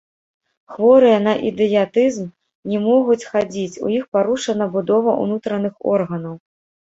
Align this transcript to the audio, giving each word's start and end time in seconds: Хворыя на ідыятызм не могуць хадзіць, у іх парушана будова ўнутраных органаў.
Хворыя 0.75 1.17
на 1.25 1.33
ідыятызм 1.49 2.25
не 2.71 2.79
могуць 2.87 3.27
хадзіць, 3.35 3.81
у 3.89 3.93
іх 3.99 4.03
парушана 4.17 4.65
будова 4.77 5.11
ўнутраных 5.27 5.75
органаў. 5.93 6.35